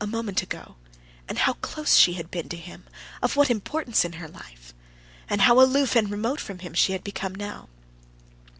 [0.00, 0.76] A moment ago,
[1.28, 2.86] and how close she had been to him,
[3.20, 4.72] of what importance in his life!
[5.28, 7.68] And how aloof and remote from him she had become now!